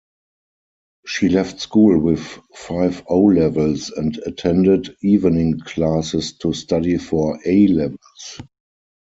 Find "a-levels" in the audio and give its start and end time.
7.45-8.41